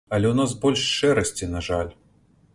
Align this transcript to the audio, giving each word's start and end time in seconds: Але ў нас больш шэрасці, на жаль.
Але 0.17 0.27
ў 0.29 0.35
нас 0.39 0.55
больш 0.63 0.81
шэрасці, 0.95 1.51
на 1.53 1.63
жаль. 1.69 1.93